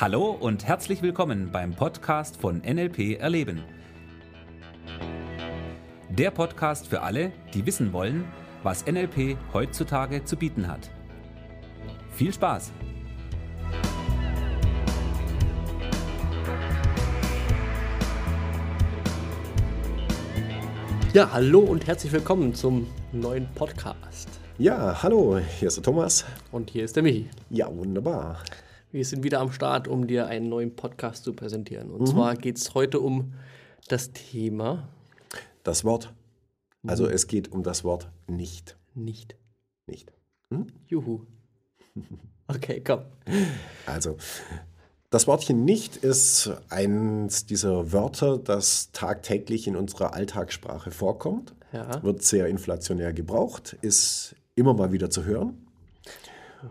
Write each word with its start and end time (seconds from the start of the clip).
Hallo 0.00 0.30
und 0.30 0.64
herzlich 0.64 1.02
willkommen 1.02 1.50
beim 1.50 1.74
Podcast 1.74 2.36
von 2.36 2.58
NLP 2.58 3.18
Erleben. 3.18 3.64
Der 6.08 6.30
Podcast 6.30 6.86
für 6.86 7.02
alle, 7.02 7.32
die 7.52 7.66
wissen 7.66 7.92
wollen, 7.92 8.24
was 8.62 8.86
NLP 8.86 9.36
heutzutage 9.52 10.22
zu 10.22 10.36
bieten 10.36 10.68
hat. 10.68 10.88
Viel 12.12 12.32
Spaß! 12.32 12.70
Ja, 21.12 21.28
hallo 21.32 21.58
und 21.58 21.88
herzlich 21.88 22.12
willkommen 22.12 22.54
zum 22.54 22.86
neuen 23.10 23.48
Podcast. 23.56 24.28
Ja, 24.58 25.02
hallo, 25.02 25.38
hier 25.58 25.66
ist 25.66 25.78
der 25.78 25.82
Thomas. 25.82 26.24
Und 26.52 26.70
hier 26.70 26.84
ist 26.84 26.94
der 26.94 27.02
Michi. 27.02 27.28
Ja, 27.50 27.66
wunderbar. 27.76 28.44
Wir 28.90 29.04
sind 29.04 29.22
wieder 29.22 29.40
am 29.40 29.52
Start, 29.52 29.86
um 29.86 30.06
dir 30.06 30.28
einen 30.28 30.48
neuen 30.48 30.74
Podcast 30.74 31.24
zu 31.24 31.34
präsentieren. 31.34 31.90
Und 31.90 32.00
mhm. 32.00 32.06
zwar 32.06 32.36
geht 32.36 32.56
es 32.56 32.74
heute 32.74 33.00
um 33.00 33.34
das 33.88 34.12
Thema. 34.12 34.88
Das 35.62 35.84
Wort. 35.84 36.14
Also 36.86 37.04
mhm. 37.04 37.10
es 37.10 37.26
geht 37.26 37.52
um 37.52 37.62
das 37.62 37.84
Wort 37.84 38.10
nicht. 38.26 38.78
Nicht. 38.94 39.36
Nicht. 39.86 40.12
Hm? 40.52 40.66
Juhu. 40.86 41.20
Okay, 42.50 42.82
komm. 42.82 43.02
Also, 43.84 44.16
das 45.10 45.26
Wortchen 45.26 45.66
nicht 45.66 45.96
ist 45.96 46.50
eines 46.70 47.44
dieser 47.44 47.92
Wörter, 47.92 48.38
das 48.38 48.90
tagtäglich 48.92 49.66
in 49.66 49.76
unserer 49.76 50.14
Alltagssprache 50.14 50.90
vorkommt. 50.90 51.54
Ja. 51.74 52.02
Wird 52.02 52.22
sehr 52.22 52.46
inflationär 52.46 53.12
gebraucht, 53.12 53.76
ist 53.82 54.34
immer 54.54 54.72
mal 54.72 54.92
wieder 54.92 55.10
zu 55.10 55.26
hören. 55.26 55.66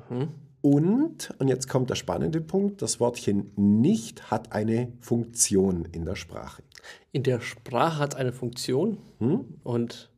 Mhm. 0.09 0.29
Und, 0.61 1.33
und 1.39 1.47
jetzt 1.47 1.69
kommt 1.69 1.89
der 1.89 1.95
spannende 1.95 2.41
Punkt, 2.41 2.81
das 2.81 2.99
Wortchen 2.99 3.51
nicht 3.55 4.31
hat 4.31 4.51
eine 4.51 4.91
Funktion 4.99 5.85
in 5.91 6.05
der 6.05 6.15
Sprache. 6.15 6.63
In 7.11 7.23
der 7.23 7.41
Sprache 7.41 7.99
hat 7.99 8.13
es 8.13 8.19
eine 8.19 8.33
Funktion 8.33 8.97
hm? 9.19 9.59
und 9.63 10.09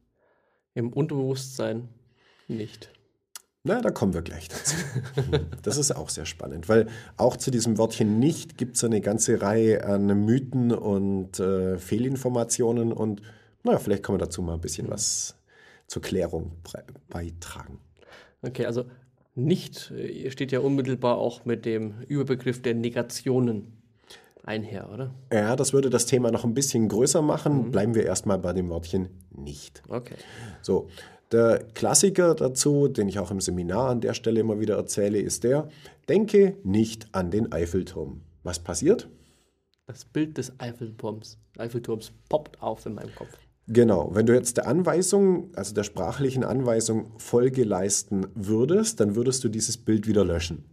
im 0.73 0.94
Unterbewusstsein 0.94 1.90
nicht. 2.48 2.92
Na, 3.64 3.82
da 3.82 3.92
kommen 3.92 4.14
wir 4.14 4.22
gleich 4.22 4.48
dazu. 4.48 4.76
Das 5.62 5.78
ist 5.78 5.92
auch 5.92 6.10
sehr 6.10 6.26
spannend, 6.26 6.70
weil 6.70 6.88
auch 7.17 7.36
zu 7.36 7.52
diesem 7.52 7.78
Wortchen 7.78 8.20
nicht 8.20 8.58
gibt 8.58 8.78
es 8.78 8.84
eine 8.84 9.02
ganze 9.02 9.42
Reihe 9.42 9.86
an 9.86 10.06
Mythen 10.26 10.72
und 10.72 11.40
äh, 11.40 11.78
Fehlinformationen 11.78 12.94
und 12.94 13.22
naja, 13.64 13.78
vielleicht 13.78 14.04
können 14.04 14.17
wir 14.17 14.26
dazu 14.26 14.42
mal 14.42 14.54
ein 14.54 14.62
bisschen 14.62 14.90
was 14.90 15.36
zur 15.88 16.02
Klärung 16.02 16.54
beitragen. 17.10 17.80
Okay, 18.42 18.66
also 18.66 18.86
nicht 19.45 19.92
äh, 19.92 20.30
steht 20.32 20.52
ja 20.52 20.59
unmittelbar 20.59 21.18
auch 21.18 21.45
mit 21.45 21.66
dem 21.66 22.02
Überbegriff 22.08 22.62
der 22.62 22.76
Negationen 22.76 23.80
einher, 24.44 24.90
oder? 24.92 25.14
Ja, 25.32 25.56
das 25.56 25.73
würde 25.73 25.90
das 25.90 26.06
Thema 26.06 26.32
noch 26.32 26.44
ein 26.44 26.54
bisschen 26.54 26.88
größer 26.88 27.22
machen. 27.22 27.67
Mhm. 27.67 27.72
Bleiben 27.72 27.95
wir 27.95 28.06
erstmal 28.06 28.40
bei 28.40 28.54
dem 28.54 28.70
Wortchen 28.70 29.10
nicht. 29.32 29.84
Okay. 29.88 30.16
So, 30.62 30.88
der 31.32 31.64
Klassiker 31.76 32.34
dazu, 32.34 32.88
den 32.88 33.08
ich 33.08 33.20
auch 33.20 33.30
im 33.32 33.40
Seminar 33.40 33.90
an 33.90 34.02
der 34.02 34.14
Stelle 34.14 34.40
immer 34.40 34.60
wieder 34.60 34.76
erzähle, 34.76 35.20
ist 35.20 35.44
der, 35.44 35.70
denke 36.08 36.58
nicht 36.64 37.08
an 37.12 37.30
den 37.30 37.52
Eiffelturm. 37.52 38.22
Was 38.44 38.60
passiert? 38.60 39.08
Das 39.86 40.06
Bild 40.06 40.38
des 40.38 40.60
Eiffelturms, 40.60 41.38
Eiffelturms 41.58 42.12
poppt 42.30 42.62
auf 42.62 42.86
in 42.86 42.95
meinem 42.95 43.14
Kopf. 43.14 43.38
Genau, 43.72 44.09
wenn 44.16 44.25
du 44.25 44.34
jetzt 44.34 44.58
der 44.58 44.67
Anweisung, 44.67 45.52
also 45.56 45.75
der 45.75 45.84
sprachlichen 45.84 46.44
Anweisung 46.44 47.12
Folge 47.17 47.64
leisten 47.64 48.26
würdest, 48.34 49.00
dann 49.00 49.16
würdest 49.16 49.44
du 49.44 49.50
dieses 49.50 49.78
Bild 49.78 50.08
wieder 50.08 50.26
löschen. 50.26 50.66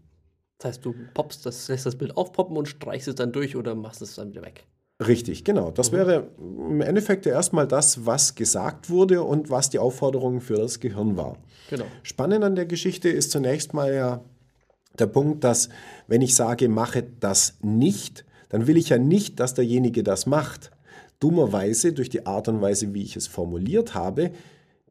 Das 0.59 0.71
heißt, 0.71 0.85
du 0.87 0.95
poppst 1.13 1.45
das, 1.45 1.69
lässt 1.69 1.85
das 1.85 1.97
Bild 1.97 2.17
aufpoppen 2.17 2.57
und 2.57 2.69
streichst 2.69 3.07
es 3.09 3.15
dann 3.15 3.33
durch 3.33 3.55
oder 3.55 3.75
machst 3.75 4.01
es 4.01 4.15
dann 4.15 4.31
wieder 4.31 4.41
weg. 4.41 4.65
Richtig, 5.07 5.45
genau. 5.45 5.71
Das 5.71 5.93
mhm. 5.93 5.97
wäre 5.97 6.31
im 6.39 6.81
Endeffekt 6.81 7.27
erstmal 7.27 7.69
das, 7.69 8.07
was 8.07 8.35
gesagt 8.35 8.89
wurde 8.89 9.23
und 9.23 9.51
was 9.51 9.69
die 9.69 9.79
Aufforderung 9.79 10.41
für 10.41 10.57
das 10.57 10.81
Gehirn 10.81 11.19
war. 11.19 11.37
Genau. 11.69 11.85
Spannend 12.03 12.45
an 12.45 12.55
der 12.55 12.65
Geschichte 12.65 13.11
ist 13.11 13.31
zunächst 13.31 13.75
mal 13.75 13.93
ja 13.93 14.25
der 14.99 15.07
Punkt, 15.07 15.45
dass 15.45 15.69
wenn 16.07 16.23
ich 16.23 16.35
sage, 16.35 16.71
mache 16.71 17.03
das 17.21 17.59
nicht, 17.61 18.25
dann 18.49 18.67
will 18.67 18.79
ich 18.79 18.89
ja 18.89 18.97
nicht, 18.97 19.39
dass 19.39 19.53
derjenige 19.53 20.03
das 20.03 20.25
macht. 20.25 20.71
Dummerweise, 21.21 21.93
durch 21.93 22.11
die 22.11 22.27
Art 22.27 22.49
und 22.49 22.61
Weise, 22.61 22.95
wie 22.95 23.03
ich 23.03 23.17
es 23.17 23.27
formuliert 23.27 23.95
habe, 23.95 24.33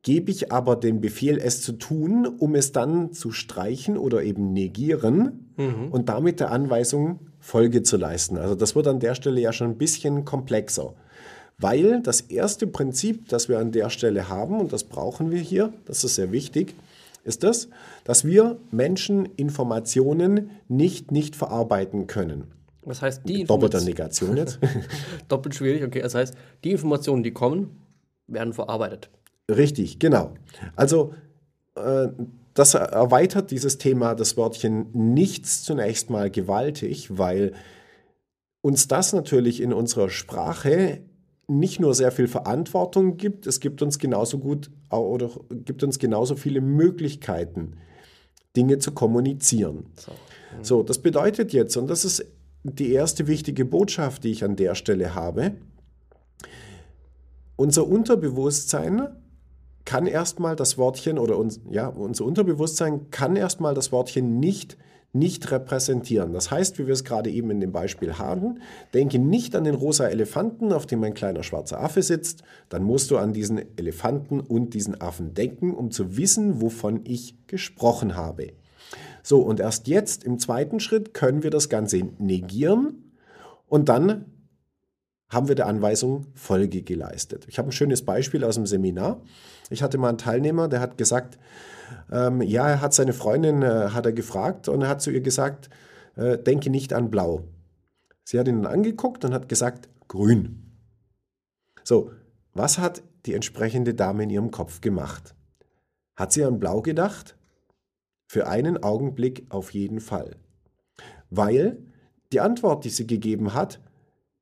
gebe 0.01 0.29
ich 0.29 0.51
aber 0.51 0.75
den 0.75 1.01
Befehl, 1.01 1.39
es 1.39 1.61
zu 1.61 1.73
tun, 1.73 2.27
um 2.27 2.53
es 2.55 2.71
dann 2.71 3.11
zu 3.11 3.31
streichen 3.31 3.97
oder 3.97 4.23
eben 4.23 4.53
negieren 4.53 5.51
mhm. 5.57 5.87
und 5.89 6.09
damit 6.09 6.39
der 6.39 6.51
Anweisung 6.51 7.19
Folge 7.39 7.81
zu 7.83 7.97
leisten. 7.97 8.37
Also 8.37 8.55
das 8.55 8.75
wird 8.75 8.87
an 8.87 8.99
der 8.99 9.15
Stelle 9.15 9.41
ja 9.41 9.51
schon 9.51 9.71
ein 9.71 9.77
bisschen 9.77 10.23
komplexer. 10.23 10.93
Weil 11.57 12.01
das 12.01 12.21
erste 12.21 12.67
Prinzip, 12.67 13.29
das 13.29 13.49
wir 13.49 13.59
an 13.59 13.71
der 13.71 13.89
Stelle 13.89 14.29
haben, 14.29 14.59
und 14.59 14.73
das 14.73 14.83
brauchen 14.83 15.31
wir 15.31 15.39
hier, 15.39 15.73
das 15.85 16.03
ist 16.03 16.15
sehr 16.15 16.31
wichtig, 16.31 16.75
ist 17.23 17.43
das, 17.43 17.69
dass 18.03 18.25
wir 18.25 18.57
Menschen 18.71 19.25
Informationen 19.37 20.51
nicht 20.67 21.11
nicht 21.11 21.35
verarbeiten 21.35 22.07
können. 22.07 22.51
Was 22.85 23.01
heißt 23.01 23.21
die 23.27 23.43
Doppelter 23.43 23.81
Negation 23.81 24.37
jetzt. 24.37 24.59
Doppelt 25.27 25.55
schwierig, 25.55 25.83
okay. 25.83 26.01
Das 26.01 26.15
heißt, 26.15 26.35
die 26.63 26.71
Informationen, 26.71 27.23
die 27.23 27.31
kommen, 27.31 27.81
werden 28.27 28.53
verarbeitet. 28.53 29.09
Richtig, 29.49 29.99
genau. 29.99 30.33
Also 30.75 31.13
äh, 31.75 32.07
das 32.53 32.73
erweitert 32.73 33.51
dieses 33.51 33.77
Thema 33.77 34.15
das 34.15 34.37
Wörtchen 34.37 34.87
nichts 34.93 35.63
zunächst 35.63 36.09
mal 36.09 36.31
gewaltig, 36.31 37.17
weil 37.17 37.53
uns 38.61 38.87
das 38.87 39.13
natürlich 39.13 39.61
in 39.61 39.73
unserer 39.73 40.09
Sprache 40.09 41.01
nicht 41.47 41.79
nur 41.79 41.93
sehr 41.93 42.11
viel 42.11 42.27
Verantwortung 42.27 43.17
gibt, 43.17 43.45
es 43.45 43.59
gibt 43.59 43.81
uns 43.81 43.99
genauso 43.99 44.39
gut 44.39 44.71
oder 44.89 45.29
gibt 45.51 45.83
uns 45.83 45.99
genauso 45.99 46.35
viele 46.35 46.61
Möglichkeiten, 46.61 47.73
Dinge 48.55 48.79
zu 48.79 48.93
kommunizieren. 48.93 49.85
So, 49.95 50.11
so 50.61 50.83
das 50.83 50.99
bedeutet 50.99 51.53
jetzt, 51.53 51.75
und 51.77 51.87
das 51.87 52.05
ist 52.05 52.25
die 52.73 52.91
erste 52.91 53.27
wichtige 53.27 53.63
Botschaft, 53.63 54.23
die 54.23 54.31
ich 54.31 54.43
an 54.43 54.55
der 54.55 54.75
Stelle 54.75 55.13
habe. 55.13 55.53
Unser 57.55 57.87
Unterbewusstsein 57.87 59.07
kann 59.85 60.07
erstmal 60.07 60.55
das 60.55 60.77
Wortchen 60.77 61.19
oder 61.19 61.37
uns, 61.37 61.61
ja, 61.69 61.87
unser 61.87 62.25
Unterbewusstsein 62.25 63.11
kann 63.11 63.35
erstmal 63.35 63.75
das 63.75 63.91
Wortchen 63.91 64.39
nicht 64.39 64.77
nicht 65.15 65.49
repräsentieren. 65.49 66.33
Das 66.33 66.51
heißt, 66.51 66.77
wie 66.77 66.87
wir 66.87 66.93
es 66.93 67.05
gerade 67.05 67.31
eben 67.31 67.49
in 67.49 67.61
dem 67.61 67.71
Beispiel 67.71 68.17
haben, 68.17 68.59
denke 68.93 69.17
nicht 69.17 69.55
an 69.55 69.63
den 69.63 69.73
rosa 69.75 70.07
Elefanten, 70.07 70.73
auf 70.73 70.85
dem 70.85 71.03
ein 71.05 71.13
kleiner 71.13 71.41
schwarzer 71.41 71.81
Affe 71.81 72.03
sitzt, 72.03 72.43
dann 72.67 72.83
musst 72.83 73.11
du 73.11 73.17
an 73.17 73.31
diesen 73.31 73.77
Elefanten 73.77 74.41
und 74.41 74.73
diesen 74.73 74.99
Affen 74.99 75.33
denken, 75.33 75.73
um 75.73 75.89
zu 75.89 76.17
wissen, 76.17 76.61
wovon 76.61 76.99
ich 77.05 77.47
gesprochen 77.47 78.17
habe. 78.17 78.51
So, 79.25 79.41
und 79.41 79.59
erst 79.59 79.87
jetzt 79.87 80.23
im 80.23 80.37
zweiten 80.37 80.79
Schritt 80.79 81.15
können 81.15 81.41
wir 81.41 81.49
das 81.49 81.67
Ganze 81.67 81.97
negieren 82.19 83.11
und 83.65 83.89
dann 83.89 84.25
haben 85.29 85.47
wir 85.47 85.55
der 85.55 85.65
Anweisung 85.65 86.27
Folge 86.35 86.83
geleistet. 86.83 87.47
Ich 87.47 87.57
habe 87.57 87.69
ein 87.69 87.71
schönes 87.71 88.05
Beispiel 88.05 88.43
aus 88.43 88.53
dem 88.53 88.67
Seminar. 88.67 89.19
Ich 89.71 89.81
hatte 89.81 89.97
mal 89.97 90.09
einen 90.09 90.19
Teilnehmer, 90.19 90.67
der 90.67 90.79
hat 90.79 90.99
gesagt, 90.99 91.39
ähm, 92.11 92.43
ja, 92.43 92.69
er 92.69 92.81
hat 92.81 92.93
seine 92.93 93.13
Freundin, 93.13 93.63
äh, 93.63 93.89
hat 93.89 94.05
er 94.05 94.13
gefragt 94.13 94.69
und 94.69 94.83
er 94.83 94.89
hat 94.89 95.01
zu 95.01 95.09
ihr 95.09 95.21
gesagt, 95.21 95.71
äh, 96.17 96.37
denke 96.37 96.69
nicht 96.69 96.93
an 96.93 97.09
Blau. 97.09 97.45
Sie 98.25 98.37
hat 98.37 98.47
ihn 98.47 98.61
dann 98.61 98.71
angeguckt 98.71 99.25
und 99.25 99.33
hat 99.33 99.49
gesagt, 99.49 99.89
grün. 100.07 100.77
So, 101.83 102.11
was 102.53 102.77
hat 102.77 103.01
die 103.25 103.33
entsprechende 103.33 103.95
Dame 103.95 104.21
in 104.21 104.29
ihrem 104.29 104.51
Kopf 104.51 104.81
gemacht? 104.81 105.33
Hat 106.15 106.31
sie 106.31 106.45
an 106.45 106.59
Blau 106.59 106.83
gedacht? 106.83 107.35
Für 108.27 108.47
einen 108.47 108.81
Augenblick 108.81 109.45
auf 109.49 109.73
jeden 109.73 109.99
Fall. 109.99 110.35
Weil 111.29 111.77
die 112.31 112.39
Antwort, 112.39 112.85
die 112.85 112.89
sie 112.89 113.07
gegeben 113.07 113.53
hat, 113.53 113.81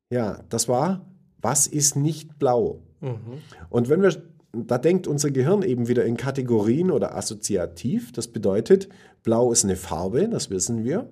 ja, 0.10 0.44
das 0.50 0.68
war, 0.68 1.06
was 1.38 1.68
ist 1.68 1.96
nicht 1.96 2.40
blau? 2.40 2.82
Mhm. 3.02 3.42
Und 3.70 3.90
wenn 3.90 4.02
wir, 4.02 4.24
da 4.54 4.78
denkt 4.78 5.08
unser 5.08 5.32
Gehirn 5.32 5.64
eben 5.64 5.88
wieder 5.88 6.06
in 6.06 6.16
Kategorien 6.16 6.92
oder 6.92 7.16
assoziativ. 7.16 8.12
Das 8.12 8.28
bedeutet, 8.28 8.88
blau 9.24 9.52
ist 9.52 9.64
eine 9.64 9.76
Farbe, 9.76 10.30
das 10.30 10.50
wissen 10.50 10.84
wir. 10.84 11.10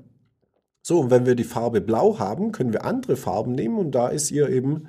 So, 0.84 1.00
und 1.00 1.12
wenn 1.12 1.26
wir 1.26 1.36
die 1.36 1.44
Farbe 1.44 1.82
blau 1.82 2.20
haben, 2.20 2.52
können 2.52 2.74
wir 2.74 2.86
andere 2.86 3.16
Farben 3.16 3.52
nehmen 3.54 3.78
und 3.78 3.92
da 3.92 4.08
ist 4.08 4.32
ihr 4.32 4.50
eben 4.50 4.88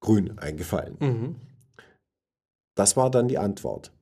grün 0.00 0.38
eingefallen. 0.38 0.96
Mhm. 1.00 1.36
Das 2.74 2.96
war 2.96 3.10
dann 3.10 3.28
die 3.28 3.38
Antwort. 3.38 3.92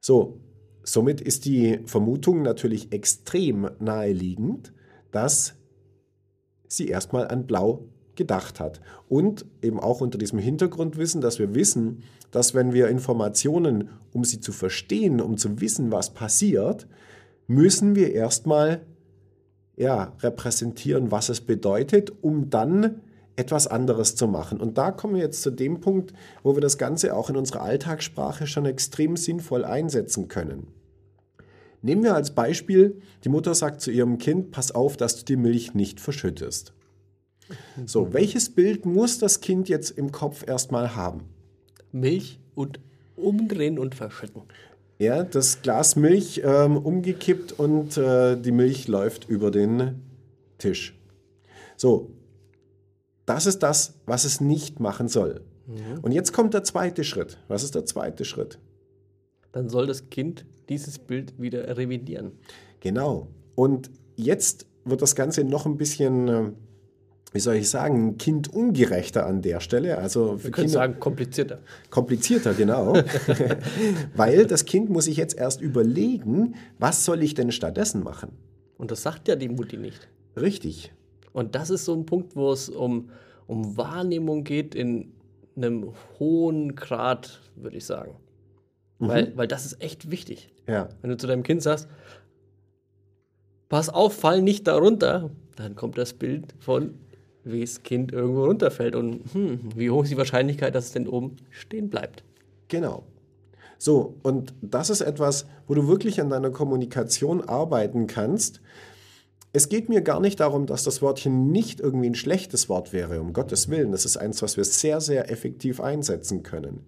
So, 0.00 0.40
Somit 0.82 1.20
ist 1.20 1.44
die 1.44 1.80
Vermutung 1.86 2.42
natürlich 2.42 2.92
extrem 2.92 3.70
naheliegend, 3.78 4.72
dass 5.10 5.54
sie 6.66 6.88
erstmal 6.88 7.28
an 7.28 7.46
Blau 7.46 7.84
gedacht 8.16 8.60
hat. 8.60 8.80
Und 9.08 9.46
eben 9.62 9.80
auch 9.80 10.00
unter 10.00 10.18
diesem 10.18 10.38
Hintergrundwissen, 10.38 11.20
dass 11.20 11.38
wir 11.38 11.54
wissen, 11.54 12.02
dass 12.30 12.54
wenn 12.54 12.72
wir 12.72 12.88
Informationen, 12.88 13.90
um 14.12 14.24
sie 14.24 14.40
zu 14.40 14.52
verstehen, 14.52 15.20
um 15.20 15.36
zu 15.36 15.60
wissen, 15.60 15.92
was 15.92 16.14
passiert, 16.14 16.86
müssen 17.46 17.94
wir 17.94 18.12
erstmal 18.12 18.82
ja, 19.76 20.14
repräsentieren, 20.20 21.10
was 21.10 21.28
es 21.28 21.40
bedeutet, 21.40 22.12
um 22.22 22.50
dann 22.50 23.00
etwas 23.36 23.66
anderes 23.66 24.14
zu 24.14 24.26
machen. 24.28 24.60
Und 24.60 24.78
da 24.78 24.90
kommen 24.90 25.14
wir 25.14 25.22
jetzt 25.22 25.42
zu 25.42 25.50
dem 25.50 25.80
Punkt, 25.80 26.12
wo 26.42 26.54
wir 26.54 26.60
das 26.60 26.78
Ganze 26.78 27.16
auch 27.16 27.30
in 27.30 27.36
unserer 27.36 27.62
Alltagssprache 27.62 28.46
schon 28.46 28.66
extrem 28.66 29.16
sinnvoll 29.16 29.64
einsetzen 29.64 30.28
können. 30.28 30.68
Nehmen 31.80 32.04
wir 32.04 32.14
als 32.14 32.34
Beispiel, 32.34 33.00
die 33.24 33.28
Mutter 33.28 33.54
sagt 33.54 33.80
zu 33.80 33.90
ihrem 33.90 34.18
Kind, 34.18 34.52
pass 34.52 34.72
auf, 34.72 34.96
dass 34.96 35.16
du 35.16 35.24
die 35.24 35.36
Milch 35.36 35.74
nicht 35.74 35.98
verschüttest. 35.98 36.72
So, 37.86 38.12
welches 38.12 38.50
Bild 38.50 38.86
muss 38.86 39.18
das 39.18 39.40
Kind 39.40 39.68
jetzt 39.68 39.90
im 39.90 40.12
Kopf 40.12 40.46
erstmal 40.46 40.94
haben? 40.94 41.24
Milch 41.90 42.38
und 42.54 42.80
umdrehen 43.16 43.78
und 43.78 43.94
verschütten. 43.94 44.42
Ja, 44.98 45.24
das 45.24 45.62
Glas 45.62 45.96
Milch 45.96 46.42
ähm, 46.44 46.76
umgekippt 46.76 47.58
und 47.58 47.96
äh, 47.96 48.36
die 48.36 48.52
Milch 48.52 48.86
läuft 48.86 49.28
über 49.28 49.50
den 49.50 50.02
Tisch. 50.58 50.96
So, 51.76 52.10
das 53.32 53.46
ist 53.46 53.62
das, 53.62 53.94
was 54.04 54.24
es 54.24 54.42
nicht 54.42 54.78
machen 54.78 55.08
soll. 55.08 55.40
Mhm. 55.66 56.00
Und 56.02 56.12
jetzt 56.12 56.34
kommt 56.34 56.52
der 56.52 56.64
zweite 56.64 57.02
Schritt. 57.02 57.38
Was 57.48 57.62
ist 57.62 57.74
der 57.74 57.86
zweite 57.86 58.26
Schritt? 58.26 58.58
Dann 59.52 59.70
soll 59.70 59.86
das 59.86 60.10
Kind 60.10 60.44
dieses 60.68 60.98
Bild 60.98 61.40
wieder 61.40 61.76
revidieren. 61.78 62.32
Genau. 62.80 63.28
Und 63.54 63.90
jetzt 64.16 64.66
wird 64.84 65.00
das 65.00 65.14
Ganze 65.14 65.44
noch 65.44 65.64
ein 65.64 65.78
bisschen, 65.78 66.28
äh, 66.28 66.50
wie 67.32 67.40
soll 67.40 67.54
ich 67.54 67.70
sagen, 67.70 68.18
kindungerechter 68.18 69.24
an 69.24 69.40
der 69.40 69.60
Stelle. 69.60 69.96
Also 69.96 70.36
für 70.36 70.44
Wir 70.44 70.50
können 70.50 70.66
Kinder 70.66 70.72
sagen, 70.72 71.00
komplizierter. 71.00 71.60
Komplizierter, 71.88 72.52
genau. 72.52 72.94
Weil 74.14 74.46
das 74.46 74.66
Kind 74.66 74.90
muss 74.90 75.06
sich 75.06 75.16
jetzt 75.16 75.38
erst 75.38 75.62
überlegen, 75.62 76.54
was 76.78 77.06
soll 77.06 77.22
ich 77.22 77.32
denn 77.32 77.50
stattdessen 77.50 78.02
machen? 78.02 78.32
Und 78.76 78.90
das 78.90 79.02
sagt 79.02 79.28
ja 79.28 79.36
die 79.36 79.48
Mutti 79.48 79.78
nicht. 79.78 80.08
Richtig. 80.36 80.92
Und 81.32 81.54
das 81.54 81.70
ist 81.70 81.84
so 81.84 81.94
ein 81.94 82.06
Punkt, 82.06 82.36
wo 82.36 82.52
es 82.52 82.68
um, 82.68 83.10
um 83.46 83.76
Wahrnehmung 83.76 84.44
geht 84.44 84.74
in 84.74 85.12
einem 85.56 85.92
hohen 86.18 86.74
Grad, 86.74 87.40
würde 87.56 87.76
ich 87.76 87.86
sagen. 87.86 88.14
Mhm. 88.98 89.08
Weil, 89.08 89.36
weil 89.36 89.48
das 89.48 89.66
ist 89.66 89.82
echt 89.82 90.10
wichtig. 90.10 90.50
Ja. 90.66 90.88
Wenn 91.00 91.10
du 91.10 91.16
zu 91.16 91.26
deinem 91.26 91.42
Kind 91.42 91.62
sagst, 91.62 91.88
pass 93.68 93.88
auf, 93.88 94.14
fall 94.14 94.42
nicht 94.42 94.66
darunter, 94.66 95.30
dann 95.56 95.74
kommt 95.74 95.98
das 95.98 96.12
Bild 96.12 96.54
von, 96.58 96.94
wie 97.44 97.60
das 97.60 97.82
Kind 97.82 98.12
irgendwo 98.12 98.44
runterfällt 98.44 98.94
und 98.94 99.22
hm, 99.32 99.60
wie 99.76 99.90
hoch 99.90 100.04
ist 100.04 100.12
die 100.12 100.16
Wahrscheinlichkeit, 100.16 100.74
dass 100.74 100.86
es 100.86 100.92
denn 100.92 101.08
oben 101.08 101.36
stehen 101.50 101.90
bleibt. 101.90 102.22
Genau. 102.68 103.04
So, 103.78 104.14
und 104.22 104.54
das 104.62 104.90
ist 104.90 105.00
etwas, 105.00 105.46
wo 105.66 105.74
du 105.74 105.88
wirklich 105.88 106.20
an 106.20 106.30
deiner 106.30 106.50
Kommunikation 106.50 107.42
arbeiten 107.42 108.06
kannst, 108.06 108.60
es 109.52 109.68
geht 109.68 109.88
mir 109.88 110.00
gar 110.00 110.20
nicht 110.20 110.40
darum, 110.40 110.66
dass 110.66 110.82
das 110.82 111.02
Wörtchen 111.02 111.48
nicht 111.48 111.80
irgendwie 111.80 112.08
ein 112.08 112.14
schlechtes 112.14 112.68
Wort 112.68 112.92
wäre, 112.92 113.20
um 113.20 113.32
Gottes 113.32 113.68
Willen. 113.68 113.92
Das 113.92 114.06
ist 114.06 114.16
eins, 114.16 114.40
was 114.42 114.56
wir 114.56 114.64
sehr, 114.64 115.00
sehr 115.00 115.30
effektiv 115.30 115.80
einsetzen 115.80 116.42
können. 116.42 116.86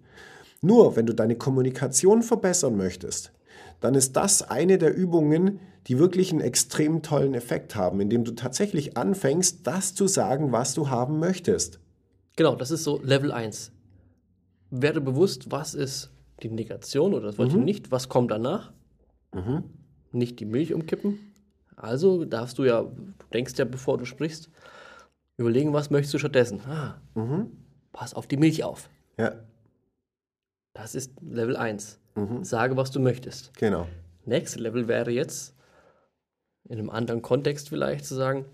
Nur, 0.61 0.95
wenn 0.95 1.05
du 1.05 1.13
deine 1.13 1.35
Kommunikation 1.35 2.23
verbessern 2.23 2.75
möchtest, 2.75 3.31
dann 3.81 3.93
ist 3.93 4.15
das 4.15 4.41
eine 4.41 4.79
der 4.79 4.95
Übungen, 4.95 5.59
die 5.85 5.99
wirklich 5.99 6.31
einen 6.31 6.41
extrem 6.41 7.03
tollen 7.03 7.35
Effekt 7.35 7.75
haben, 7.75 7.99
indem 7.99 8.23
du 8.23 8.31
tatsächlich 8.31 8.97
anfängst, 8.97 9.67
das 9.67 9.93
zu 9.93 10.07
sagen, 10.07 10.51
was 10.51 10.73
du 10.73 10.89
haben 10.89 11.19
möchtest. 11.19 11.79
Genau, 12.35 12.55
das 12.55 12.71
ist 12.71 12.83
so 12.83 12.99
Level 13.03 13.31
1. 13.31 13.71
Werde 14.71 15.01
bewusst, 15.01 15.51
was 15.51 15.75
ist 15.75 16.09
die 16.41 16.49
Negation 16.49 17.13
oder 17.13 17.27
das 17.27 17.37
Wörtchen 17.37 17.59
mhm. 17.59 17.65
nicht, 17.65 17.91
was 17.91 18.09
kommt 18.09 18.31
danach. 18.31 18.73
Mhm. 19.33 19.63
Nicht 20.11 20.39
die 20.39 20.45
Milch 20.45 20.73
umkippen, 20.73 21.19
also 21.75 22.25
darfst 22.25 22.57
du 22.57 22.63
ja, 22.63 22.81
du 22.81 23.13
denkst 23.33 23.53
ja, 23.57 23.65
bevor 23.65 23.97
du 23.97 24.05
sprichst, 24.05 24.49
überlegen, 25.37 25.73
was 25.73 25.89
möchtest 25.89 26.13
du 26.13 26.19
stattdessen. 26.19 26.61
Ah, 26.67 27.01
mhm. 27.15 27.51
Pass 27.91 28.13
auf 28.13 28.27
die 28.27 28.37
Milch 28.37 28.63
auf. 28.63 28.89
Ja. 29.17 29.35
Das 30.73 30.95
ist 30.95 31.11
Level 31.21 31.55
1. 31.55 31.99
Mhm. 32.15 32.43
Sage, 32.43 32.77
was 32.77 32.91
du 32.91 32.99
möchtest. 32.99 33.53
Genau. 33.57 33.87
Next 34.25 34.59
Level 34.59 34.87
wäre 34.87 35.11
jetzt, 35.11 35.55
in 36.67 36.79
einem 36.79 36.89
anderen 36.89 37.21
Kontext 37.21 37.69
vielleicht, 37.69 38.05
zu 38.05 38.15
sagen, 38.15 38.45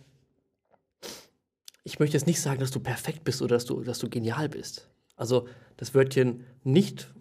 ich 1.83 1.99
möchte 1.99 2.17
jetzt 2.17 2.27
nicht 2.27 2.41
sagen, 2.41 2.59
dass 2.59 2.71
du 2.71 2.79
perfekt 2.79 3.23
bist 3.23 3.41
oder 3.41 3.55
dass 3.55 3.65
du, 3.65 3.81
dass 3.81 3.99
du 3.99 4.09
genial 4.09 4.49
bist. 4.49 4.89
Also 5.15 5.47
das 5.77 5.95
Wörtchen 5.95 6.45
nicht 6.63 7.13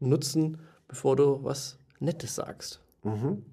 nutzen, 0.00 0.58
bevor 0.88 1.16
du 1.16 1.44
was 1.44 1.78
Nettes 2.00 2.34
sagst. 2.34 2.80
Mhm. 3.02 3.44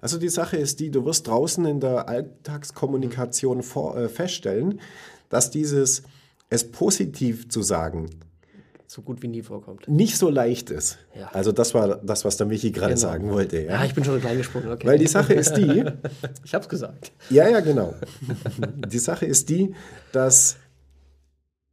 Also 0.00 0.18
die 0.18 0.28
Sache 0.28 0.56
ist 0.56 0.80
die, 0.80 0.90
du 0.90 1.04
wirst 1.04 1.26
draußen 1.26 1.64
in 1.64 1.80
der 1.80 2.08
Alltagskommunikation 2.08 3.62
vor, 3.62 3.96
äh, 3.96 4.08
feststellen, 4.08 4.80
dass 5.28 5.50
dieses 5.50 6.02
es 6.50 6.70
positiv 6.70 7.48
zu 7.48 7.62
sagen 7.62 8.10
so 8.94 9.02
gut 9.02 9.22
wie 9.22 9.28
nie 9.28 9.42
vorkommt. 9.42 9.88
Nicht 9.88 10.16
so 10.16 10.30
leicht 10.30 10.70
ist. 10.70 10.98
Ja. 11.18 11.28
Also 11.32 11.50
das 11.50 11.74
war 11.74 11.96
das, 11.96 12.24
was 12.24 12.36
der 12.36 12.46
Michi 12.46 12.70
gerade 12.70 12.94
genau. 12.94 13.00
sagen 13.00 13.30
wollte. 13.30 13.60
Ja? 13.60 13.72
ja, 13.72 13.84
ich 13.84 13.94
bin 13.94 14.04
schon 14.04 14.20
klein 14.20 14.38
gesprungen. 14.38 14.70
Okay. 14.70 14.86
Weil 14.86 14.98
die 14.98 15.08
Sache 15.08 15.34
ist 15.34 15.54
die. 15.54 15.84
ich 16.44 16.54
habe 16.54 16.62
es 16.62 16.68
gesagt. 16.68 17.12
Ja, 17.28 17.48
ja, 17.48 17.60
genau. 17.60 17.94
die 18.88 18.98
Sache 18.98 19.26
ist 19.26 19.48
die, 19.48 19.74
dass 20.12 20.56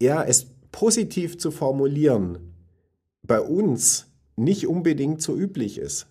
ja, 0.02 0.24
es 0.24 0.48
positiv 0.72 1.38
zu 1.38 1.52
formulieren 1.52 2.40
bei 3.22 3.40
uns 3.40 4.08
nicht 4.36 4.68
unbedingt 4.68 5.22
so 5.22 5.36
üblich 5.36 5.78
ist. 5.78 6.08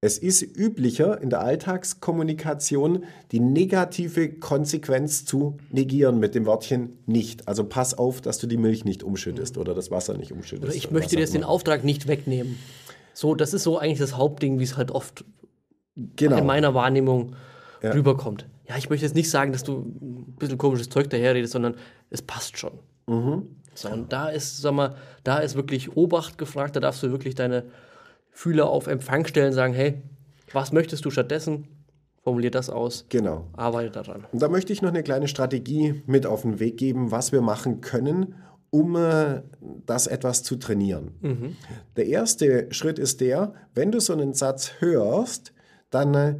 Es 0.00 0.16
ist 0.16 0.42
üblicher 0.42 1.20
in 1.20 1.28
der 1.28 1.40
Alltagskommunikation 1.40 3.04
die 3.32 3.40
negative 3.40 4.28
Konsequenz 4.38 5.24
zu 5.24 5.56
negieren 5.70 6.20
mit 6.20 6.36
dem 6.36 6.46
Wörtchen 6.46 6.98
nicht. 7.06 7.48
Also 7.48 7.64
pass 7.64 7.98
auf, 7.98 8.20
dass 8.20 8.38
du 8.38 8.46
die 8.46 8.58
Milch 8.58 8.84
nicht 8.84 9.02
umschüttest 9.02 9.58
oder 9.58 9.74
das 9.74 9.90
Wasser 9.90 10.16
nicht 10.16 10.30
umschüttest. 10.30 10.68
Oder 10.68 10.76
ich 10.76 10.92
möchte 10.92 11.16
dir 11.16 11.22
jetzt 11.22 11.34
den 11.34 11.42
Auftrag 11.42 11.82
nicht 11.82 12.06
wegnehmen. 12.06 12.58
So, 13.12 13.34
das 13.34 13.52
ist 13.52 13.64
so 13.64 13.78
eigentlich 13.78 13.98
das 13.98 14.16
Hauptding, 14.16 14.60
wie 14.60 14.64
es 14.64 14.76
halt 14.76 14.92
oft 14.92 15.24
genau. 16.14 16.36
in 16.36 16.46
meiner 16.46 16.74
Wahrnehmung 16.74 17.34
ja. 17.82 17.90
rüberkommt. 17.90 18.46
Ja, 18.68 18.76
ich 18.76 18.90
möchte 18.90 19.04
jetzt 19.04 19.16
nicht 19.16 19.30
sagen, 19.30 19.50
dass 19.50 19.64
du 19.64 19.78
ein 19.78 20.36
bisschen 20.38 20.58
komisches 20.58 20.90
Zeug 20.90 21.10
daherredest, 21.10 21.54
sondern 21.54 21.74
es 22.10 22.22
passt 22.22 22.56
schon. 22.56 22.78
Mhm. 23.08 23.48
So, 23.74 23.88
und 23.88 24.12
da 24.12 24.28
ist, 24.28 24.58
sag 24.58 24.74
mal, 24.74 24.94
da 25.24 25.38
ist 25.38 25.56
wirklich 25.56 25.96
Obacht 25.96 26.38
gefragt, 26.38 26.76
da 26.76 26.80
darfst 26.80 27.02
du 27.02 27.10
wirklich 27.10 27.34
deine 27.34 27.64
Fühler 28.38 28.70
auf 28.70 28.86
Empfang 28.86 29.26
stellen, 29.26 29.52
sagen, 29.52 29.74
hey, 29.74 30.00
was 30.52 30.70
möchtest 30.70 31.04
du 31.04 31.10
stattdessen? 31.10 31.66
Formulier 32.22 32.52
das 32.52 32.70
aus. 32.70 33.04
Genau. 33.08 33.48
Arbeite 33.54 33.90
daran. 33.90 34.26
Und 34.30 34.40
da 34.40 34.48
möchte 34.48 34.72
ich 34.72 34.80
noch 34.80 34.90
eine 34.90 35.02
kleine 35.02 35.26
Strategie 35.26 36.04
mit 36.06 36.24
auf 36.24 36.42
den 36.42 36.60
Weg 36.60 36.76
geben, 36.76 37.10
was 37.10 37.32
wir 37.32 37.40
machen 37.40 37.80
können, 37.80 38.36
um 38.70 38.94
äh, 38.94 39.42
das 39.86 40.06
etwas 40.06 40.44
zu 40.44 40.54
trainieren. 40.54 41.16
Mhm. 41.20 41.56
Der 41.96 42.06
erste 42.06 42.72
Schritt 42.72 43.00
ist 43.00 43.20
der, 43.20 43.54
wenn 43.74 43.90
du 43.90 43.98
so 43.98 44.12
einen 44.12 44.34
Satz 44.34 44.70
hörst, 44.78 45.52
dann 45.90 46.14
äh, 46.14 46.36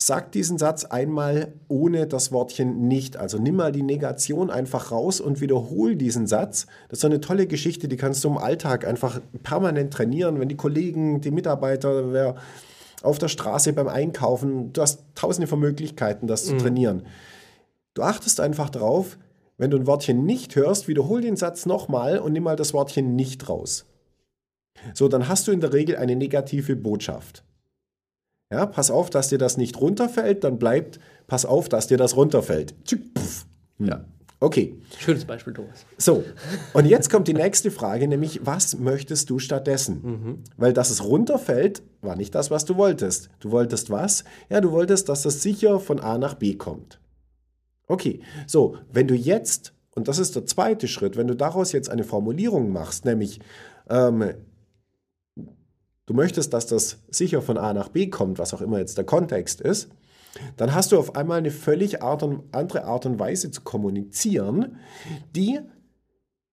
Sag 0.00 0.30
diesen 0.30 0.58
Satz 0.58 0.84
einmal 0.84 1.52
ohne 1.66 2.06
das 2.06 2.30
Wortchen 2.30 2.86
nicht. 2.86 3.16
Also 3.16 3.38
nimm 3.38 3.56
mal 3.56 3.72
die 3.72 3.82
Negation 3.82 4.48
einfach 4.48 4.92
raus 4.92 5.20
und 5.20 5.40
wiederhol 5.40 5.96
diesen 5.96 6.28
Satz. 6.28 6.66
Das 6.88 6.98
ist 6.98 7.00
so 7.00 7.08
eine 7.08 7.20
tolle 7.20 7.48
Geschichte, 7.48 7.88
die 7.88 7.96
kannst 7.96 8.22
du 8.22 8.28
im 8.28 8.38
Alltag 8.38 8.86
einfach 8.86 9.20
permanent 9.42 9.92
trainieren. 9.92 10.38
Wenn 10.38 10.48
die 10.48 10.56
Kollegen, 10.56 11.20
die 11.20 11.32
Mitarbeiter, 11.32 12.12
wer 12.12 12.36
auf 13.02 13.18
der 13.18 13.28
Straße 13.28 13.72
beim 13.72 13.88
Einkaufen, 13.88 14.72
du 14.72 14.82
hast 14.82 15.02
tausende 15.16 15.48
von 15.48 15.58
Möglichkeiten, 15.58 16.28
das 16.28 16.44
mhm. 16.44 16.48
zu 16.50 16.64
trainieren. 16.64 17.02
Du 17.94 18.02
achtest 18.02 18.38
einfach 18.38 18.70
drauf, 18.70 19.18
wenn 19.56 19.72
du 19.72 19.76
ein 19.76 19.86
Wortchen 19.88 20.24
nicht 20.24 20.54
hörst, 20.54 20.86
wiederhol 20.86 21.20
den 21.20 21.36
Satz 21.36 21.66
nochmal 21.66 22.20
und 22.20 22.32
nimm 22.32 22.44
mal 22.44 22.56
das 22.56 22.72
Wortchen 22.72 23.16
nicht 23.16 23.48
raus. 23.48 23.84
So, 24.94 25.08
dann 25.08 25.28
hast 25.28 25.48
du 25.48 25.52
in 25.52 25.60
der 25.60 25.72
Regel 25.72 25.96
eine 25.96 26.14
negative 26.14 26.76
Botschaft. 26.76 27.42
Ja, 28.50 28.66
pass 28.66 28.90
auf, 28.90 29.10
dass 29.10 29.28
dir 29.28 29.38
das 29.38 29.56
nicht 29.56 29.80
runterfällt, 29.80 30.42
dann 30.44 30.58
bleibt, 30.58 30.98
pass 31.26 31.44
auf, 31.44 31.68
dass 31.68 31.86
dir 31.86 31.98
das 31.98 32.16
runterfällt. 32.16 32.74
Ja. 33.78 34.04
Okay. 34.40 34.76
Schönes 34.98 35.24
Beispiel, 35.24 35.52
Thomas. 35.52 35.84
So, 35.96 36.24
und 36.72 36.86
jetzt 36.86 37.10
kommt 37.10 37.26
die 37.26 37.34
nächste 37.34 37.72
Frage, 37.72 38.06
nämlich, 38.06 38.46
was 38.46 38.78
möchtest 38.78 39.30
du 39.30 39.38
stattdessen? 39.40 40.00
Mhm. 40.02 40.44
Weil 40.56 40.72
dass 40.72 40.90
es 40.90 41.04
runterfällt, 41.04 41.82
war 42.02 42.14
nicht 42.14 42.34
das, 42.34 42.50
was 42.50 42.64
du 42.64 42.76
wolltest. 42.76 43.30
Du 43.40 43.50
wolltest 43.50 43.90
was? 43.90 44.24
Ja, 44.48 44.60
du 44.60 44.70
wolltest, 44.70 45.08
dass 45.08 45.24
es 45.24 45.42
sicher 45.42 45.80
von 45.80 45.98
A 45.98 46.18
nach 46.18 46.34
B 46.34 46.54
kommt. 46.54 47.00
Okay, 47.88 48.20
so, 48.46 48.76
wenn 48.92 49.08
du 49.08 49.14
jetzt, 49.14 49.72
und 49.96 50.06
das 50.06 50.18
ist 50.18 50.36
der 50.36 50.46
zweite 50.46 50.86
Schritt, 50.86 51.16
wenn 51.16 51.26
du 51.26 51.34
daraus 51.34 51.72
jetzt 51.72 51.90
eine 51.90 52.04
Formulierung 52.04 52.70
machst, 52.70 53.04
nämlich, 53.04 53.40
ähm, 53.90 54.34
du 56.08 56.14
möchtest, 56.14 56.54
dass 56.54 56.66
das 56.66 56.96
sicher 57.10 57.42
von 57.42 57.58
A 57.58 57.74
nach 57.74 57.90
B 57.90 58.08
kommt, 58.08 58.38
was 58.38 58.54
auch 58.54 58.62
immer 58.62 58.78
jetzt 58.78 58.96
der 58.96 59.04
Kontext 59.04 59.60
ist, 59.60 59.90
dann 60.56 60.74
hast 60.74 60.90
du 60.90 60.98
auf 60.98 61.16
einmal 61.16 61.38
eine 61.38 61.50
völlig 61.50 62.02
Art 62.02 62.22
und, 62.22 62.42
andere 62.52 62.84
Art 62.84 63.04
und 63.04 63.18
Weise 63.18 63.50
zu 63.50 63.60
kommunizieren, 63.60 64.78
die 65.36 65.60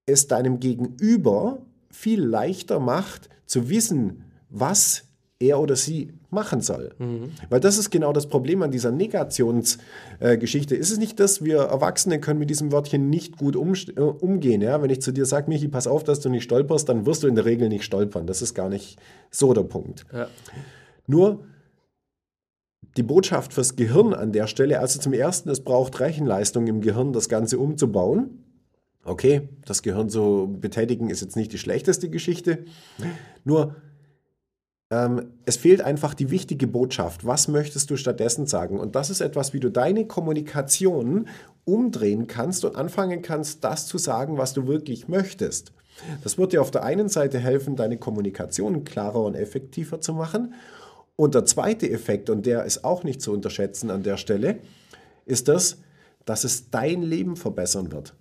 es 0.05 0.27
deinem 0.27 0.59
Gegenüber 0.59 1.65
viel 1.89 2.21
leichter 2.21 2.81
macht, 2.81 3.29
zu 3.45 3.69
wissen, 3.69 4.25
was 4.49 5.05
er 5.39 5.59
oder 5.59 5.75
sie 5.75 6.13
machen 6.29 6.61
soll. 6.61 6.93
Mhm. 6.97 7.31
Weil 7.49 7.59
das 7.59 7.77
ist 7.77 7.89
genau 7.89 8.13
das 8.13 8.27
Problem 8.27 8.61
an 8.61 8.71
dieser 8.71 8.91
Negationsgeschichte. 8.91 10.75
Äh, 10.75 10.79
ist 10.79 10.91
es 10.91 10.97
nicht 10.97 11.19
das, 11.19 11.43
wir 11.43 11.57
Erwachsene 11.57 12.19
können 12.21 12.39
mit 12.39 12.49
diesem 12.49 12.71
Wörtchen 12.71 13.09
nicht 13.09 13.37
gut 13.37 13.55
um, 13.55 13.73
äh, 13.73 13.99
umgehen. 13.99 14.61
Ja? 14.61 14.81
Wenn 14.81 14.89
ich 14.89 15.01
zu 15.01 15.11
dir 15.11 15.25
sage, 15.25 15.49
Michi, 15.49 15.67
pass 15.67 15.87
auf, 15.87 16.03
dass 16.03 16.21
du 16.21 16.29
nicht 16.29 16.43
stolperst, 16.43 16.87
dann 16.87 17.05
wirst 17.05 17.23
du 17.23 17.27
in 17.27 17.35
der 17.35 17.45
Regel 17.45 17.67
nicht 17.67 17.83
stolpern. 17.83 18.27
Das 18.27 18.41
ist 18.41 18.53
gar 18.53 18.69
nicht 18.69 18.97
so 19.29 19.53
der 19.53 19.63
Punkt. 19.63 20.05
Ja. 20.13 20.27
Nur 21.07 21.43
die 22.95 23.03
Botschaft 23.03 23.51
fürs 23.51 23.75
Gehirn 23.75 24.13
an 24.13 24.31
der 24.31 24.47
Stelle, 24.47 24.79
also 24.79 24.99
zum 24.99 25.11
Ersten, 25.11 25.49
es 25.49 25.61
braucht 25.61 25.99
Rechenleistung 25.99 26.67
im 26.67 26.79
Gehirn, 26.79 27.11
das 27.11 27.27
Ganze 27.27 27.59
umzubauen. 27.59 28.41
Okay, 29.03 29.49
das 29.65 29.83
Gehirn 29.83 30.09
zu 30.09 30.55
betätigen 30.59 31.09
ist 31.09 31.21
jetzt 31.21 31.35
nicht 31.35 31.51
die 31.51 31.57
schlechteste 31.57 32.09
Geschichte. 32.09 32.65
Nur 33.43 33.75
ähm, 34.91 35.31
es 35.45 35.57
fehlt 35.57 35.81
einfach 35.81 36.13
die 36.13 36.29
wichtige 36.29 36.67
Botschaft. 36.67 37.25
Was 37.25 37.47
möchtest 37.47 37.89
du 37.89 37.97
stattdessen 37.97 38.45
sagen? 38.45 38.79
Und 38.79 38.95
das 38.95 39.09
ist 39.09 39.21
etwas, 39.21 39.53
wie 39.53 39.59
du 39.59 39.69
deine 39.69 40.05
Kommunikation 40.05 41.27
umdrehen 41.63 42.27
kannst 42.27 42.63
und 42.65 42.75
anfangen 42.75 43.21
kannst, 43.21 43.63
das 43.63 43.87
zu 43.87 43.97
sagen, 43.97 44.37
was 44.37 44.53
du 44.53 44.67
wirklich 44.67 45.07
möchtest. 45.07 45.71
Das 46.23 46.37
wird 46.37 46.53
dir 46.53 46.61
auf 46.61 46.71
der 46.71 46.83
einen 46.83 47.09
Seite 47.09 47.39
helfen, 47.39 47.75
deine 47.75 47.97
Kommunikation 47.97 48.83
klarer 48.83 49.23
und 49.23 49.33
effektiver 49.35 50.01
zu 50.01 50.13
machen. 50.13 50.53
Und 51.15 51.33
der 51.33 51.45
zweite 51.45 51.89
Effekt, 51.89 52.29
und 52.29 52.45
der 52.45 52.65
ist 52.65 52.83
auch 52.83 53.03
nicht 53.03 53.21
zu 53.21 53.31
unterschätzen 53.31 53.89
an 53.89 54.03
der 54.03 54.17
Stelle, 54.17 54.59
ist 55.25 55.47
das, 55.47 55.77
dass 56.25 56.43
es 56.43 56.69
dein 56.69 57.01
Leben 57.01 57.37
verbessern 57.37 57.91
wird. 57.91 58.13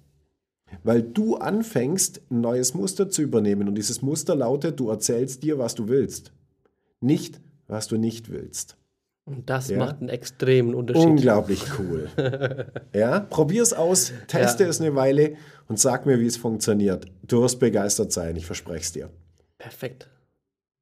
Weil 0.83 1.03
du 1.03 1.37
anfängst, 1.37 2.23
ein 2.31 2.41
neues 2.41 2.75
Muster 2.75 3.11
zu 3.11 3.23
übernehmen. 3.23 3.69
Und 3.69 3.75
dieses 3.75 4.01
Muster 4.01 4.35
lautet, 4.35 4.81
du 4.81 4.89
erzählst 4.89 5.43
dir, 5.43 5.59
was 5.59 5.75
du 5.75 5.89
willst 5.89 6.33
nicht, 7.01 7.41
was 7.67 7.89
du 7.89 7.97
nicht 7.97 8.31
willst. 8.31 8.77
Und 9.27 9.49
das 9.49 9.71
ja? 9.71 9.79
macht 9.79 10.01
einen 10.01 10.11
extremen 10.11 10.75
Unterschied. 10.75 11.07
Unglaublich 11.07 11.65
cool. 11.79 12.09
ja, 12.93 13.21
probier 13.21 13.63
es 13.63 13.73
aus, 13.73 14.13
teste 14.27 14.65
ja. 14.65 14.69
es 14.69 14.81
eine 14.81 14.95
Weile 14.95 15.37
und 15.67 15.79
sag 15.79 16.05
mir, 16.05 16.21
wie 16.21 16.27
es 16.27 16.37
funktioniert. 16.37 17.07
Du 17.23 17.41
wirst 17.41 17.59
begeistert 17.59 18.13
sein, 18.13 18.37
ich 18.37 18.45
verspreche 18.45 18.81
es 18.81 18.93
dir. 18.93 19.11
Perfekt. 19.57 20.11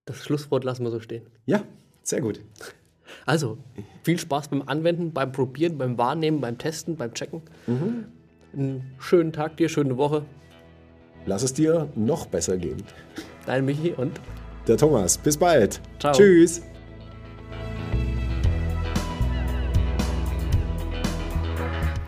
Das 0.07 0.17
Schlusswort 0.17 0.65
lassen 0.65 0.83
wir 0.83 0.91
so 0.91 0.99
stehen. 0.99 1.23
Ja, 1.47 1.63
sehr 2.03 2.21
gut. 2.21 2.41
Also, 3.27 3.59
viel 4.03 4.19
Spaß 4.19 4.49
beim 4.49 4.63
Anwenden, 4.63 5.13
beim 5.13 5.31
Probieren, 5.31 5.79
beim 5.79 5.97
Wahrnehmen, 5.97 6.41
beim 6.41 6.59
Testen, 6.59 6.97
beim 6.97 7.15
Checken. 7.15 7.43
Mhm. 7.69 8.07
Einen 8.53 8.95
schönen 8.99 9.33
Tag 9.33 9.57
dir, 9.57 9.69
schöne 9.69 9.97
Woche. 9.97 10.25
Lass 11.27 11.45
es 11.45 11.55
dir 11.55 11.89
noch 11.95 12.27
besser 12.27 12.57
gehen. 12.57 12.83
Dein 13.47 13.65
Michi 13.65 13.93
und 13.93 14.21
der 14.67 14.77
Thomas. 14.77 15.19
Bis 15.19 15.37
bald. 15.37 15.81
Ciao. 15.99 16.13
Tschüss. 16.13 16.63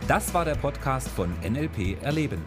Das 0.07 0.33
war 0.33 0.45
der 0.45 0.55
Podcast 0.55 1.09
von 1.09 1.33
NLP 1.41 2.01
Erleben. 2.03 2.41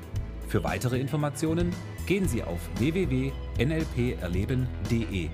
Für 0.47 0.65
weitere 0.65 1.01
Informationen 1.01 1.75
gehen 2.07 2.29
Sie 2.29 2.43
auf 2.43 2.61
www.nlperleben.de. 2.79 5.31